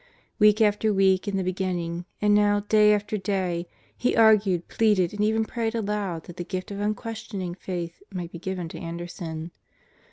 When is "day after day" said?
2.61-3.67